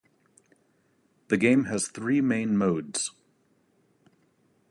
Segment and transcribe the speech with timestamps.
[1.27, 3.11] The game has three main modes.